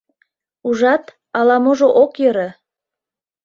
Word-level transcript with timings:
Ужат, 0.67 1.05
ала-можо 1.37 1.87
ок 2.01 2.11
йӧрӧ. 2.21 2.49